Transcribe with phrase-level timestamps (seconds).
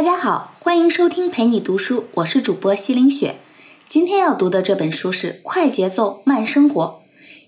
[0.00, 3.38] 大家好，欢迎收听陪你读书，我是主播西林雪。
[3.86, 7.02] 今天要读的这本书是《快节奏慢生活》。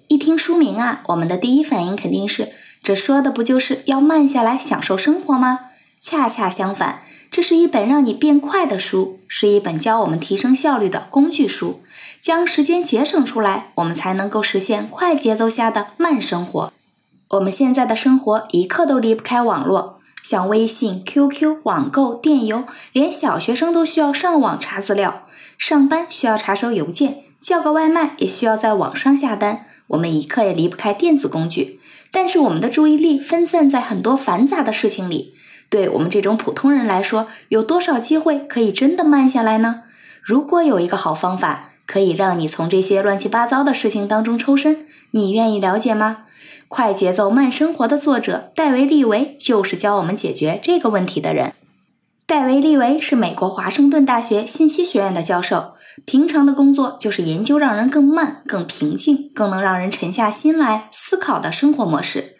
[0.08, 2.52] 一听书名啊，我们的第一反应肯定是，
[2.82, 5.61] 这说的不就是要慢下来享受生活吗？
[5.98, 11.80] 恰恰相反，这是一本让你变快的书，是一本教我们提升效率的工具书。
[12.21, 16.71] 将时间节省出来，我们才能够实现快节奏下的慢生活。
[17.30, 20.00] 我们现在的生活一刻都离不开网络。
[20.22, 25.25] 像微信、QQ、网购、电邮，连小学生都需要上网查资料；
[25.58, 29.66] 上班需要查收邮件，叫个外卖也需要在网上下单。
[29.89, 31.80] 我们一刻也离不开电子工具，
[32.11, 35.34] 但是我们的注意力分散在很多繁杂的事情里。
[35.69, 39.83] 对我们这种普通人来说，有多少机会可以真的慢下来呢？
[40.22, 46.25] 如果有一个好方法，可以让你从这些乱七八糟的事情当中抽身，你愿意了解吗？
[46.74, 51.52] 快节奏慢生活的作者戴维·利维就是教我们解决这个问题的人。
[52.26, 55.74] 戴维·利维是美国华盛顿大学信息学院的教授，
[56.06, 62.36] 平常的工作就是研究让人更慢、更平静、更能让人沉下心来思考的生活模式。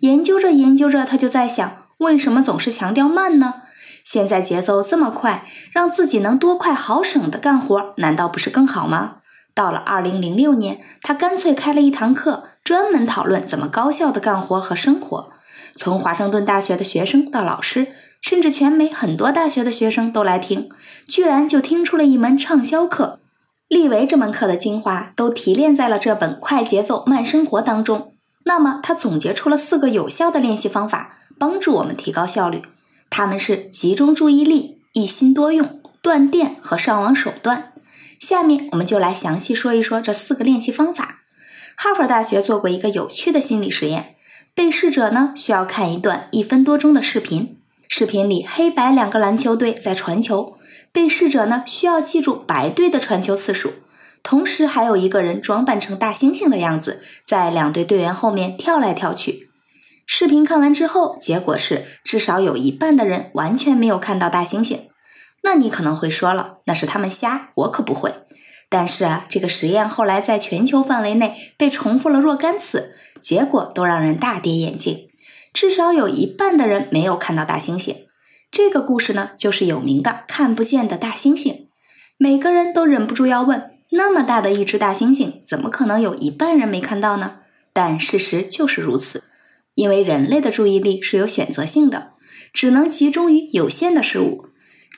[0.00, 3.62] 研究着研究着，他就在想：为什么总是强调慢呢？
[4.02, 9.18] 现在节奏这么快，让自己能多快好省的干活，难道不是更好吗？
[9.54, 12.48] 到了二零零六年，他干脆开了一堂课。
[12.66, 15.30] 专门讨论怎么高效的干活和生活，
[15.76, 20.68] 从华盛顿大学的学生到老师，甚至全美很多大学的学生都来听，
[21.06, 23.20] 居然就听出了一门畅销课。
[23.68, 28.14] 利维这门课的精华都提炼在了这本《快节奏慢生活》当中。
[28.44, 32.62] 那么他总结出了四个有效的练习方法，帮助我们提高效率。
[33.08, 37.72] 他们是集中注意力、一心多用、断电和上网手段。
[38.18, 41.20] 下面我们就来详细说一说这四个练习方法。
[41.76, 44.16] 哈佛大学做过一个有趣的心理实验，
[44.54, 50.56] 被试者呢需要看一段一分多钟的视频，视频里黑白两个篮球队在传球，
[50.90, 53.74] 被试者呢需要记住白队的传球次数，
[54.22, 59.50] 同时还有一个人装扮成大猩猩的样子，在两队队员后面跳来跳去。
[60.06, 64.80] 视频看完之后，结果是至少有一半的人完全没有看到大猩猩。
[65.42, 68.14] 那你可能会说了，那是他们瞎，我可不会。
[68.68, 75.08] 但是啊，这个实验后来在全球范围内被重复了若干次，结果都让人大跌眼镜。
[75.52, 77.96] 至少有一半的人没有看到大猩猩。
[78.50, 81.66] 这个故事呢，就是有名的看不见的大猩猩。
[82.18, 87.36] 每个人都忍不住要问：那么大的一只大猩猩，怎么可能有一半人没看到呢？
[87.72, 89.22] 但事实就是如此，
[89.74, 92.12] 因为人类的注意力是有选择性的，
[92.52, 94.46] 只能集中于有限的事物。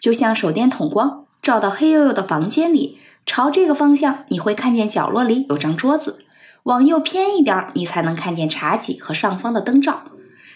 [0.01, 2.99] 就像手电筒光照到黑黝黝的房间里。
[3.29, 6.17] 朝这个方向，你会看见角落里有张桌子；
[6.63, 10.05] 往右偏一点，你才能看见茶几和上方的灯罩。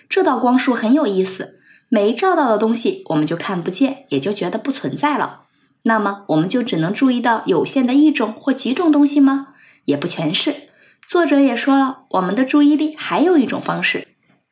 [0.08, 1.58] 这道光束很有意思，
[1.90, 5.42] 没照到的东西我们就看不见，也就觉得不存在了。
[5.82, 9.48] 那么，我们就只能注意到有限的一种或几种东西吗？
[9.84, 10.70] 也不全是。
[11.06, 14.08] 作者也说了，我们的注意力还有一种方式，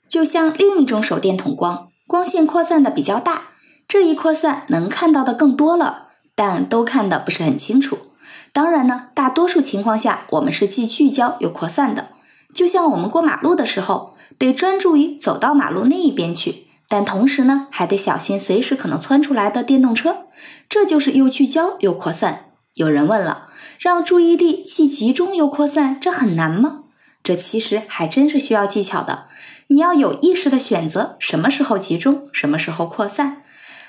[0.06, 3.48] 就像另一种手电筒光，光线扩散的比较大，
[3.88, 8.09] 这一扩散能看到的更多了，但都看的不是很清楚。
[8.52, 12.10] 当然呢，大多数情况下，我们是既聚焦又扩散的。
[12.52, 20.24] 就像我们过马路的时候，得专注于走到马路那一边去，但同时呢，还得小心随时可能窜出来的电动车。
[20.68, 22.46] 这就是又聚焦又扩散。
[22.74, 26.80] 有人问了，让注意力既集中又扩散，这很难吗？
[27.22, 29.26] 这其实还真是需要技巧的。
[29.68, 33.42] 你要有意识的选择什么时候集中，什么时候扩散，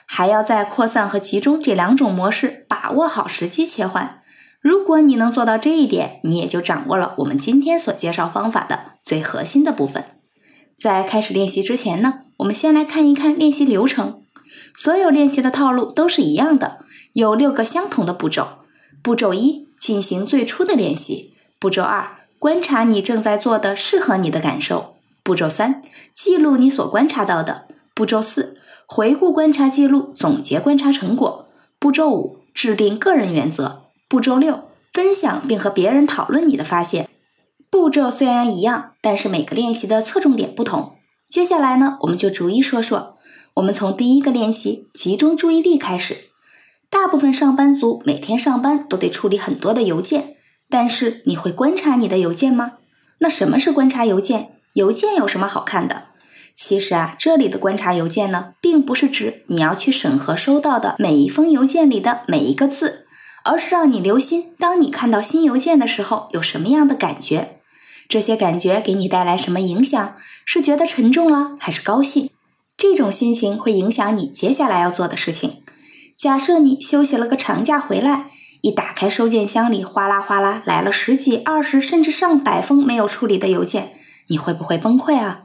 [0.06, 4.21] 还要在扩散和集中这两种模式把握好时机切换。
[4.62, 10.06] 如果你能做到这一点，你也就掌握了我们今天所介绍方法的最核心的部分。
[10.78, 14.22] 在开始练习之前呢，我们先来看一看练习流程。
[14.76, 16.80] 所有练习的套路都是一样的，
[17.14, 18.60] 有六个相同的步骤。
[19.02, 25.82] 步骤一，进行最初的练习；步骤二，观察你正在做的适合你的感受；步骤三，
[26.14, 27.66] 记录你所观察到的；
[27.96, 28.56] 步骤四，
[28.86, 31.48] 回顾观察记录，总结观察成果；
[31.80, 33.91] 步骤五，制定个人原则。
[34.12, 37.08] 步骤六：分享并和别人讨论你的发现。
[37.70, 40.98] 步骤虽然一样，但是每个练习的侧重点不同。
[41.30, 43.16] 接下来呢，我们就逐一说说。
[43.54, 46.26] 我们从第一个练习——集中注意力开始。
[46.90, 50.36] 大部分上班族每天上班都得处理很多的邮件，
[50.70, 52.74] 但是你会观察你的邮件吗？
[53.20, 54.50] 那什么是观察邮件？
[54.74, 56.08] 邮件有什么好看的？
[56.54, 63.08] 其实啊，这里的观察邮件呢，并不是指你要去审核收到的每一封邮件里的每一个字。
[63.44, 67.60] 而是让你留心，当你看到新邮件的时候，有什么样的感觉？
[68.08, 70.16] 这些感觉给你带来什么影响？
[70.44, 72.30] 是觉得沉重了，还是高兴？
[72.78, 75.64] 这种心情会影响你接下来要做的事情。
[76.16, 78.26] 假设你休息了个长假回来，
[78.62, 83.94] 一打开收件箱里哗啦哗啦来了十几、二十甚至上百封没有处理的邮件，
[84.28, 85.44] 你会不会崩溃啊？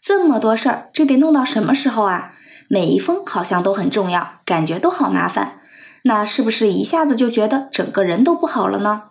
[0.00, 2.32] 这么多事儿，这得弄到什么时候啊？
[2.68, 5.60] 每一封好像都很重要，感觉都好麻烦。
[6.02, 9.04] 那是不是一下子就觉得整个人都不好了呢？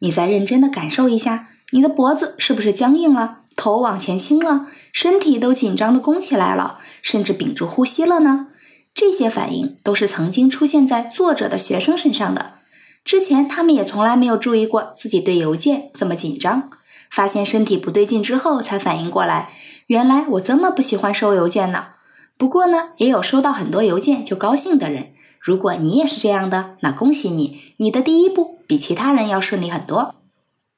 [0.00, 3.38] 你再认真的感受一下，你的脖子是不是僵硬了？
[3.56, 8.48] 头往前倾了，身体都紧张的弓起来了，甚至屏住呼吸了呢？
[8.92, 12.54] 这些反应都是曾经出现在作者的学生身上的。
[13.04, 16.70] 之前他们也从来没有注意过自己对邮件这么紧张，
[17.10, 19.50] 发现身体不对劲之后才反应过来，
[19.86, 21.86] 原来我这么不喜欢收邮件呢。
[22.36, 25.13] 不过呢，也有收到很多邮件就高兴的人。
[25.44, 30.14] 如果你也是这样的，那恭喜你，你的第一步比其他人要顺利很多。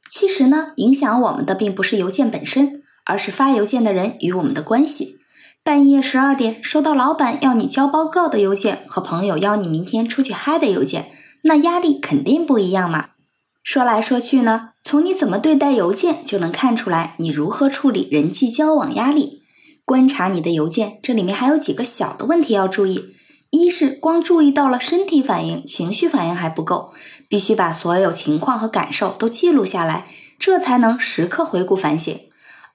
[0.09, 5.19] 其实呢，影响我们的并不是邮件本身，而是发邮件的人与我们的关系。
[5.63, 13.11] 半夜十二点收到老板要你交报告的邮件和朋友邀你明天出去嗨的邮件，那压力肯定不一样嘛。
[13.63, 19.43] 说来说去呢，从你怎么对待邮件就能看出来你如何处理人际交往压力。
[19.85, 23.16] 观察你的邮件，这里面还有几个小的问题要注意。
[23.51, 26.93] 一是光注意到了身体反应、情绪反应还不够，
[27.29, 30.09] 必须把所有情况和感受都记录下来，
[30.39, 32.19] 这才能时刻回顾反省。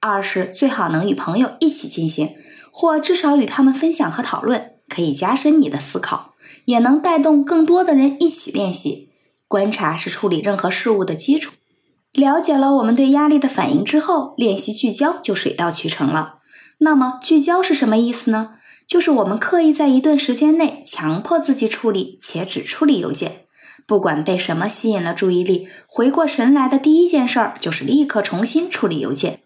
[0.00, 2.34] 二是最好能与朋友一起进行，
[2.72, 6.34] 或至少与他们分享和讨论，可以加深你的思考，
[6.64, 9.10] 也能带动更多的人一起练习。
[9.46, 11.52] 观察是处理任何事物的基础。
[12.12, 16.38] 了解了我们对压力的反应之后，练习聚焦就水到渠成了。
[16.78, 18.54] 那么聚焦是什么意思呢？
[18.86, 23.46] 就是我们刻意在一段时间内强迫自己处理且只处理邮件，
[23.86, 29.40] 不管被什么吸引了注意力，回过神来的第一件事儿就是立刻重新处理邮件。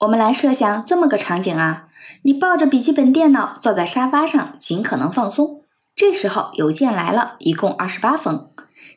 [0.00, 1.86] 我们来设想这么个场景啊，
[2.24, 5.62] 你抱着笔记本电脑坐在沙发上，尽可能放松。
[5.94, 8.50] 这时候邮件来了，一共二十八封。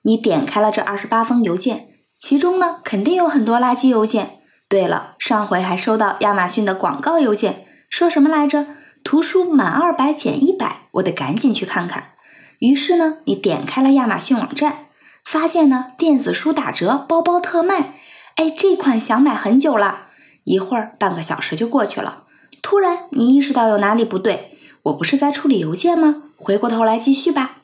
[0.04, 4.40] 你点开了这二十八封邮件，其中呢肯定有很多垃圾邮件。
[4.68, 8.66] 对了，上回还收到亚马逊的广告邮件，说什么来着？
[9.06, 12.14] 图书满二百减一百，我得赶紧去看看。
[12.58, 14.88] 于是呢，你点开了亚马逊网站，
[15.24, 17.94] 发现呢电子书打折，包包特卖。
[18.36, 20.08] 哎，这款想买很久了。
[20.44, 22.24] 一会儿半个小时就过去了，
[22.64, 24.58] 突然你意识到有哪里不对。
[24.86, 26.24] 我不是在处理邮件吗？
[26.36, 27.58] 回过头来继续吧。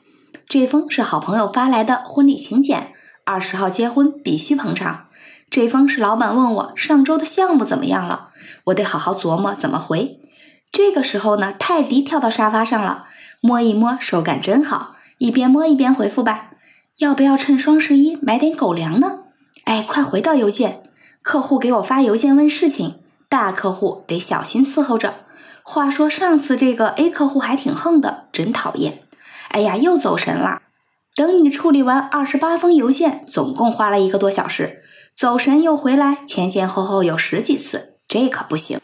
[0.48, 2.92] 这封是好朋友发来的婚礼请柬，
[3.24, 5.08] 二十号结婚，必须捧场。
[5.50, 8.28] 这封是老板问我上周的项目怎么样了，
[8.66, 10.20] 我得好好琢磨怎么回。
[10.72, 13.04] 这个时候呢，泰迪跳到沙发上了，
[13.40, 14.96] 摸一摸，手感真好。
[15.18, 16.52] 一边摸一边回复吧。
[16.98, 19.18] 要不要趁双十一买点狗粮呢？
[19.64, 20.82] 哎，快回到邮件，
[21.20, 25.26] 客户给我发邮件问事情，大客户得小心伺候着。
[25.62, 29.02] 话说上次这个 A 客户还挺横的，真讨厌。
[29.48, 30.62] 哎呀，又走神了。
[31.14, 34.82] 等你处理完二十八封邮件，总共花了一个多小时，
[35.14, 38.80] 走神又回来，前前后后有十几次，这可不行。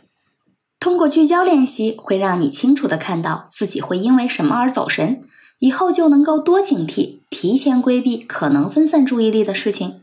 [0.80, 5.22] 通过聚焦练习，会让你清楚的看到自己会因为什么而走神，
[5.58, 10.00] 以后就能够多警惕，提前规避可能分散注意力的事情。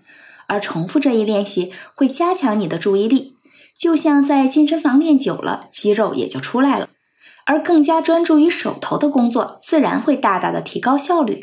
[0.48, 3.36] 而重复这一练习，会加强你的注意力，
[3.76, 6.90] 就像在健身房练久了，肌肉也就出来了。
[7.46, 11.40] 而更加专注于手头的工作，自然会大大的提高效率。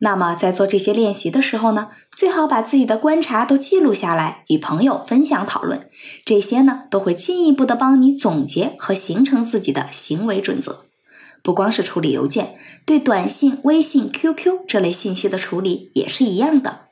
[0.00, 5.88] 那么在做这些练习的时候呢，最好把自己的观察都记录下来，与朋友分享讨论。
[6.24, 10.86] 这些呢，都会进一步的帮你总结和形成自己的行为准则。
[11.42, 16.86] 不光是处理邮件，对短信、微信、QQ 这类信息的处理也是一样的。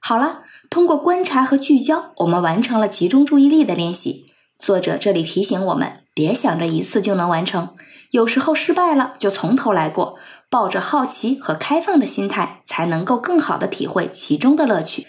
[0.00, 4.26] 好了，通过观察和聚焦，我们完成了集中注意力的练习。
[4.58, 7.74] 作者这里提醒我们，别想着一次就能完成，
[8.10, 10.16] 有时候失败了就从头来过。
[10.50, 15.06] 抱着好奇和开放的心态，才能够更好的体会其中的乐趣。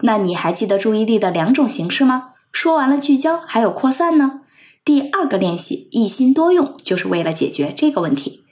[0.00, 2.34] 那你还记得注意力的两种形式吗？
[2.52, 4.42] 说完了聚焦，还有扩散呢。
[4.84, 8.44] 第二个练习一心多用，就是为了解决这个问题。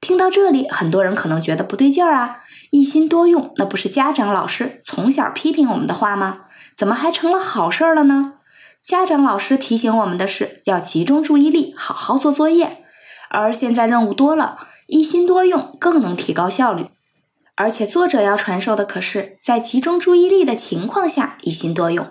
[0.00, 2.38] 听到这里，很多人可能觉得不对劲儿啊！
[2.70, 6.40] 一心多用，那不是家长老师从小批评我们的话吗？
[6.76, 8.34] 怎么还成了好事儿了呢？
[8.82, 12.84] 家长老师提醒我们的是，要集中注意力，好好做作业。
[13.30, 14.58] 而现在任务多了。
[14.86, 16.88] 一心多用更能提高效率，
[17.56, 22.06] 而且作者要传授的可是在集中注意力的情况下一心多用。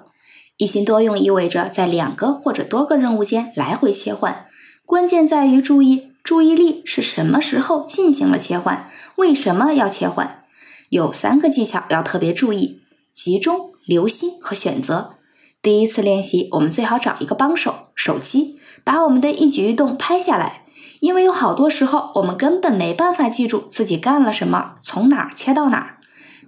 [0.57, 4.45] 一心多用意味着在两个或者多个任务间来回切换，
[4.85, 10.43] 关键在于注意注意力是什么时候进行了切换，为什么要切换。
[10.89, 15.15] 有三个技巧要特别注意：集中、留心和选择。
[15.61, 20.62] 第一次练习，我们最好找一个帮手，手机，把我们的一举一动拍下来。
[21.03, 25.97] 因为有好多时候我们根本没办法记住自己干了什么，从哪儿切到哪儿。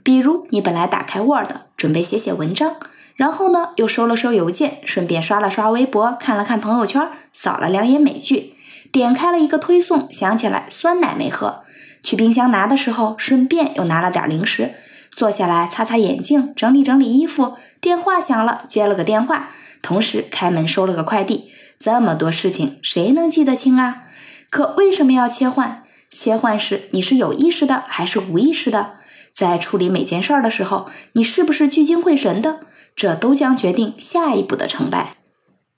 [0.02, 2.78] 比如你本来打开 Word 准备写写文章，
[3.16, 8.56] 然后呢又收了收邮件，顺便刷了刷微博，看了看朋友圈，扫了两眼美剧，
[8.94, 11.64] 点开了一个推送，想起来酸奶没喝，
[12.02, 14.76] 去冰箱拿的时候顺便又拿了点零食，
[15.12, 19.50] 坐下来擦擦眼镜，整理整理衣服，电话响了，接了个电话，
[19.82, 24.04] 同时开门收了个快递，这么多事情谁能记得清啊？
[24.50, 25.84] 可为什么要切换？
[26.12, 28.94] 切换时你是有意识的还是无意识的？
[29.34, 32.62] 在处理每件事儿的时候，你是不是聚精会神的？
[32.96, 35.18] 这都将决定下一步的成败。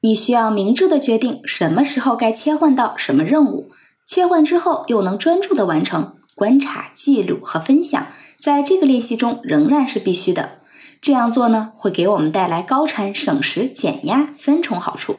[0.01, 3.71] 你需要明智的决定什么时候该切换到什么任务，
[4.05, 6.17] 切换之后又能专注的完成。
[6.35, 8.07] 观察、记录和分享，
[8.37, 10.59] 在这个练习中仍然是必须的。
[11.01, 15.17] 这样做呢，会给我们带来高产、省时、减压三重好处。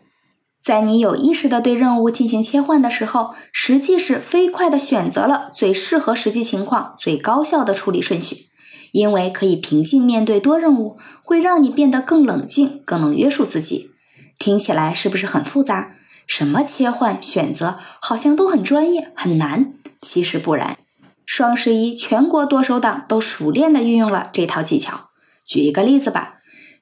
[0.69, 8.51] 在你有意识的对任务进行切换的时候，实际是飞快的选择了最适合实际情况、最高效的处理顺序。
[8.93, 13.93] 因为可以平静面对多任务，会让你变得更冷静、更能约束自己。
[14.39, 15.93] 听起来是不是很复杂？
[16.27, 19.73] 什么切换、选择，好像都很专业、很难。
[20.03, 20.77] 其实不然，
[21.25, 25.09] 双十一全国剁手党都熟练的运用了这套技巧。
[25.47, 26.35] 举一个例子吧。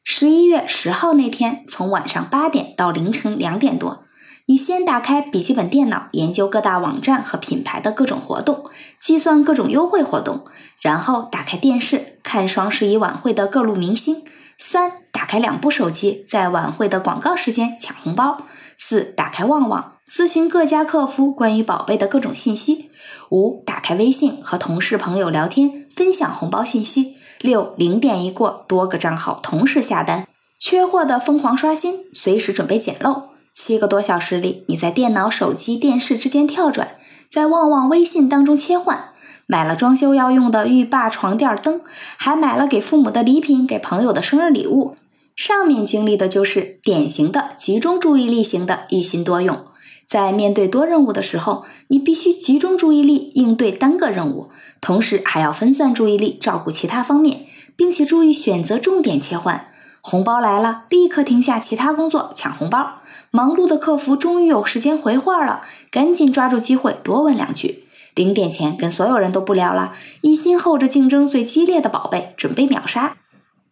[0.09, 4.05] 十一月十号那天，从晚上八点到凌晨两点多，
[4.47, 8.71] 你先打开笔记本电脑，研究各大网站和品牌的各种活动，
[9.01, 10.45] 计算各种优惠活动，
[10.81, 14.23] 然后打开电视看双十一晚会的各路明星。
[14.57, 18.43] 三，打开两部手机，在晚会的广告时间抢红包。
[18.77, 22.93] 四，打开旺旺，咨询各家客服关于宝贝的各种信息。
[23.31, 27.16] 五，打开微信和同事朋友聊天，分享红包信息。
[27.47, 30.27] 六零点一过，多个账号同时下单，
[30.59, 33.29] 缺货的疯狂刷新，随时准备捡漏。
[33.53, 36.97] 七个多小时里，你在电脑、手机、电视之间跳转，
[37.29, 39.11] 在旺旺、微信当中切换，
[39.47, 41.81] 买了装修要用的浴霸、床垫、灯，
[42.17, 44.97] 还买了给父母的礼品、给朋友的生日礼物。
[45.37, 49.65] 上面经历的就是典型的集中注意力型的一心多用。
[50.07, 59.69] 在面对多任务的时候，你必须集中注意力应对单个任务，同时还要分散注意力照顾其他方面，并且注意选择重点切换。
[60.01, 63.01] 红包来了，立刻停下其他工作抢红包。
[63.33, 67.85] 忙碌的客服终于有时间回话了，赶紧抓住机会多问两句。
[68.15, 73.17] 零点前跟所有人都不聊了，一心候着竞争最激烈的宝贝，准备秒杀。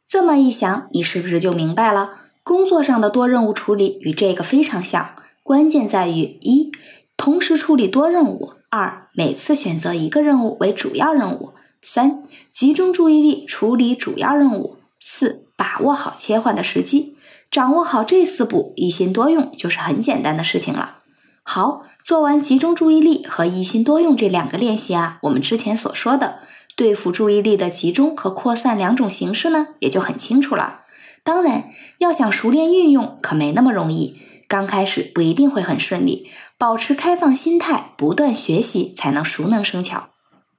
[0.05, 2.11] 这么一想，你是不是就明白了？
[2.43, 5.11] 工作上的多任务处理与这个非常像。
[5.45, 6.73] 关键在于：一、
[7.19, 17.19] 同时处理多任务；二、每次选择一个任务为主要任务；三、集中注意力处理主要任务；四、把握好切换的时机。
[17.51, 21.01] 掌握好这四步，一心多用就是很简单的事情了。
[21.43, 26.39] 好，做完集中注意力和一心多用这两个练习啊，我们之前所说的
[26.75, 30.81] 对付注意力的集中和扩散两种形式呢，也就很清楚了。
[31.23, 34.19] 当然，要想熟练运用，可没那么容易。
[34.55, 40.11] 刚开始不一定会很顺利，保持开放心态，不断学习，才能熟能生巧。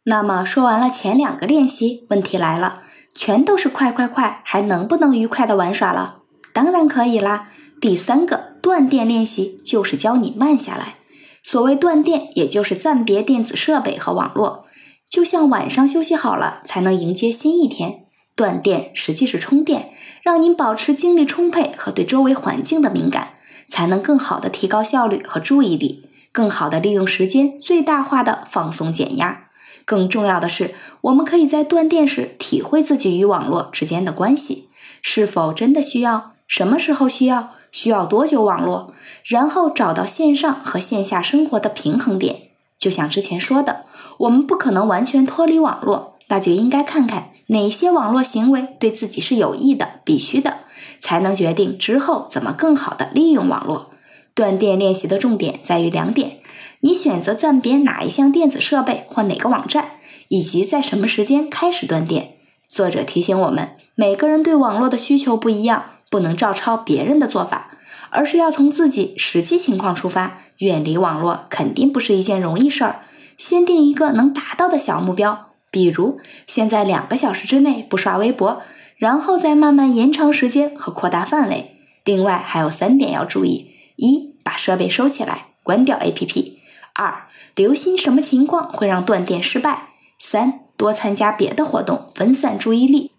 [0.04, 2.82] 那么说完了前两个练习，问题来了，
[3.16, 6.18] 全都是快快快，还能不能愉快的玩耍了？
[6.52, 7.48] 当然可以啦。
[7.80, 10.96] 第三个断电练习就是教你慢下来。
[11.42, 14.66] 所谓断电，也就是暂别电子设备和网络，
[15.10, 18.08] 就像晚上休息好了，才能迎接新一天。
[18.36, 23.35] 断电实际是充电，让您保持精力充沛和对周围环境的敏感。
[23.68, 29.50] 才能更好的提高效率和注意力，更好的利用时间，最大化的放松减压。
[29.86, 34.70] 更重要的是，我们可以在断电时体会自己与网络之间的关系，
[35.02, 36.32] 是否真的需要？
[36.48, 37.52] 什么时候需要？
[37.72, 38.94] 需要多久网络？
[39.24, 42.44] 然后找到线上和线下生活的平衡点。
[42.78, 43.86] 就像之前说的，
[44.20, 50.60] 我们不可能完全脱离网络，那就应该看看哪些网络行为对自己是有益的、必须的。
[51.00, 53.92] 才能决定之后怎么更好的利用网络。
[54.34, 56.40] 断电练习的重点在于两点：
[56.82, 59.92] 你选择暂别哪一项电子设备或哪个网站，
[60.28, 62.36] 以及在什么时间开始断电。
[62.68, 67.78] 作者提醒我们，每个人对网络的需求不一样，不能照抄别人的做法，
[68.10, 70.40] 而是要从自己实际情况出发。
[70.58, 73.02] 远离网络肯定不是一件容易事儿，
[73.38, 78.62] 先定一个能达到的小目标，比如先在两个小时之内不刷微博。
[78.98, 81.78] 然后再慢慢延长时间和扩大范围。
[82.04, 86.54] 另外还有三点要注意：一、把设备收起来，关掉 APP；
[86.94, 93.12] 二、留心什么情况会让断电失败；三、多参加别的活动，分散注意力。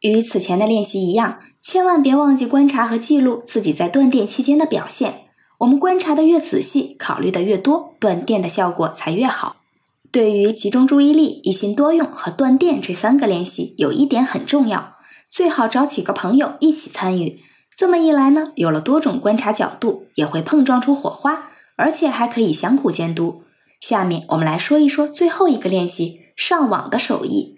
[0.00, 5.24] 与此前的练习一样，千万别忘记观察和记录自己在断电期间的表现。
[5.58, 9.56] 我们观察的越仔细，考虑的越多，断电的效果才越好。
[10.10, 14.94] 对于集中注意力、一心多用和断电这三个练习，有一点很重要，
[15.30, 17.40] 最好找几个朋友一起参与。
[17.76, 23.44] 这么一来呢，有了多种观察角度，也会碰撞出火花，而且还可以相互监督。
[23.80, 27.54] 下面我们来说一说最后一个练习——上网的手艺。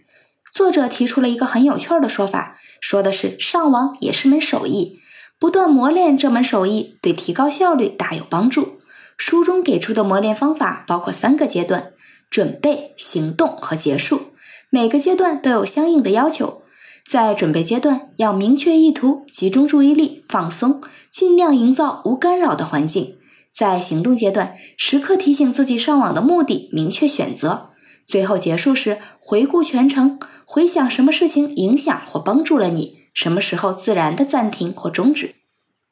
[0.53, 5.01] 作者提出了一个很有趣的说法，说的是上网也是门手艺。
[5.41, 8.81] 不断磨练这门手艺，对提高效率大有帮助。
[9.17, 11.93] 书中给出的磨练方法包括三个阶段：
[12.31, 14.35] 准备、行动和结束。
[14.71, 16.62] 每个阶段都有相应的要求。
[17.09, 20.81] 在准备阶段，要明确意图，集中注意力，放松，
[21.11, 23.17] 尽量营造无干扰的环境。
[23.53, 27.71] 在行动阶段，时刻提醒自己上网的目的，明确选择。
[28.07, 32.99] 最后结束时，回顾全程，回想什么事情影响或帮助了你。
[33.13, 35.35] 什么时候自然的暂停或终止？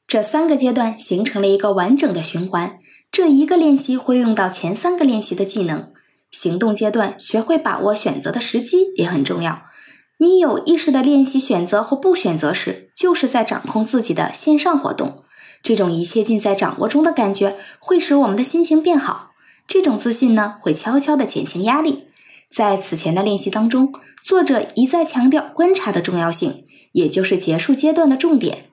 [0.07, 2.79] 这三个阶段形成了一个完整的循环。
[3.13, 5.93] 这一个练习会用到前三个练习的技能。
[6.31, 9.63] 行动阶段学会把握选择的时机也很重要。
[10.23, 15.23] 你有意识的练习选择或不选择时，就是在掌控自己的线上活动。
[15.63, 19.31] 这种一切尽在掌握中的感觉，会使我们的心情变好。
[19.67, 22.05] 这种自信呢，会悄悄地减轻压力。
[22.51, 26.67] 在此前的练习当中，作者一再强调观察的重要性。
[26.93, 28.67] 也就是结束阶段的重点，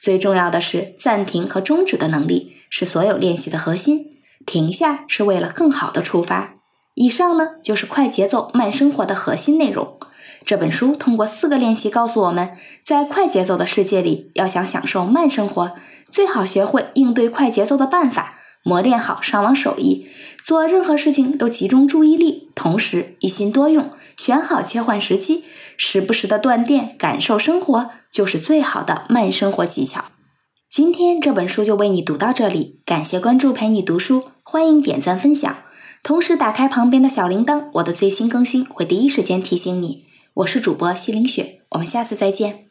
[0.00, 4.06] 最重要的是暂停和终止的能力是所有练习的核心。
[4.46, 6.54] 停下是为了更好的出发。
[6.94, 9.98] 以上呢就是快节奏慢生活的核心内容。
[10.46, 15.72] 这本书通过四个练习告诉我们，在快节奏的世界里，要想享受慢生活，
[16.10, 20.06] 最好学会应对快节奏的办法，磨练好上网手艺，
[20.42, 25.44] 做任何事情都集中注意力，同时一心多用，选好切换时机。
[25.76, 30.04] 时不时的断电，感受生活，就是最好的慢生活技巧。
[30.68, 35.56] 今天这本书就为你读到这里，感谢关注，陪你读书，欢迎点赞分享，
[36.02, 40.04] 同时打开旁边的小铃铛，我的最新更新会第一时间提醒你。
[40.38, 42.66] 我是主播西林雪，我们下次再见。